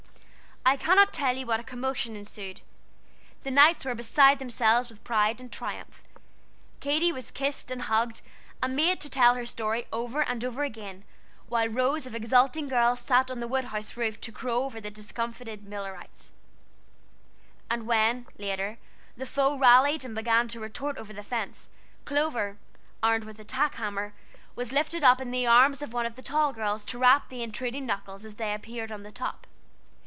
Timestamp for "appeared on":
28.53-29.01